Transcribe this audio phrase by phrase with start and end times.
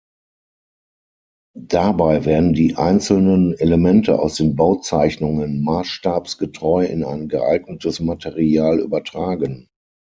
[1.59, 9.69] Dabei werden die einzelnen Elemente aus den Bauzeichnungen maßstabsgetreu in ein geeignetes Material übertragen.